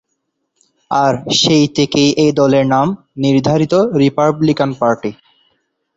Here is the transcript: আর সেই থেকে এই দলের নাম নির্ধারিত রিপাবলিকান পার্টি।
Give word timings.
আর 0.91 1.13
সেই 1.41 1.65
থেকে 1.77 2.01
এই 2.23 2.31
দলের 2.31 2.65
নাম 2.65 2.87
নির্ধারিত 3.17 3.73
রিপাবলিকান 3.97 4.69
পার্টি। 4.79 5.11